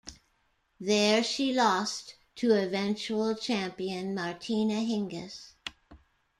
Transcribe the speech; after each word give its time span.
There 0.79 1.23
she 1.23 1.53
lost 1.53 2.15
to 2.37 2.53
eventual 2.55 3.35
champion 3.35 4.15
Martina 4.15 4.77
Hingis. 4.81 5.53